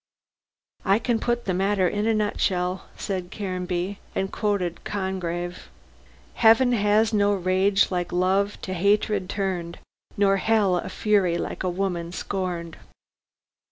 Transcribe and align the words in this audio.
"I 0.83 0.97
can 0.97 1.19
put 1.19 1.45
the 1.45 1.53
matter 1.53 1.87
in 1.87 2.07
a 2.07 2.13
nutshell," 2.15 2.89
said 2.97 3.29
Caranby, 3.29 3.99
and 4.15 4.31
quoted 4.31 4.83
Congreve 4.83 5.69
"'Heaven 6.33 6.71
has 6.71 7.13
no 7.13 7.35
rage 7.35 7.91
like 7.91 8.11
love 8.11 8.59
to 8.63 8.73
hatred 8.73 9.29
turned 9.29 9.77
Nor 10.17 10.37
Hell 10.37 10.77
a 10.77 10.89
fury 10.89 11.37
like 11.37 11.61
a 11.61 11.69
woman 11.69 12.11
scorned.'" 12.11 12.77